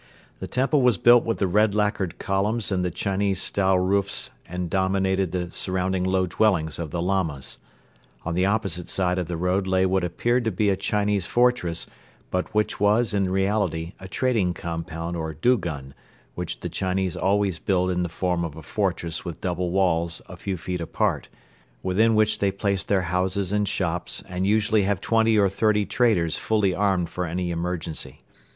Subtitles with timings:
[0.39, 4.67] The temple was built with the red lacquered columns and the Chinese style roofs and
[4.67, 7.59] dominated the surrounding low dwellings of the Lamas.
[8.25, 11.85] On the opposite side of the road lay what appeared to be a Chinese fortress
[12.31, 15.93] but which was in reality a trading compound or dugun,
[16.33, 20.35] which the Chinese always build in the form of a fortress with double walls a
[20.35, 21.29] few feet apart,
[21.83, 26.39] within which they place their houses and shops and usually have twenty or thirty traders
[26.39, 28.23] fully armed for any emergency.